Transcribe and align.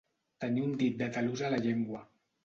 Tenir 0.43 0.63
un 0.67 0.71
dit 0.79 0.95
de 1.01 1.09
talús 1.17 1.43
a 1.43 1.51
la 1.55 1.59
llengua. 1.65 2.01